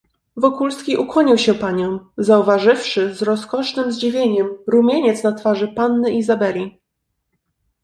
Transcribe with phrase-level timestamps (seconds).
[0.37, 6.79] "Wokulski ukłonił się paniom, zauważywszy, z rozkosznem zdziwieniem, rumieniec na twarzy panny Izabeli."